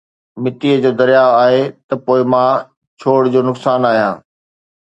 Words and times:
مئي 0.41 0.71
جو 0.83 0.91
درياءُ 0.99 1.29
آهي 1.43 1.63
ته 1.87 1.95
پوءِ 2.05 2.21
مان 2.31 2.51
ڇوڙ 2.99 3.21
جو 3.33 3.39
نقصان 3.49 3.81
آهيان 3.91 4.15